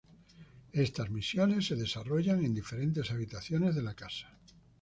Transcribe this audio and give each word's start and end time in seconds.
Estas 0.73 1.11
misiones 1.11 1.67
se 1.67 1.75
desarrollan 1.75 2.43
en 2.43 2.55
diferentes 2.55 3.11
habitaciones 3.11 3.75
de 3.75 3.83
la 3.83 3.93
casa. 3.93 4.35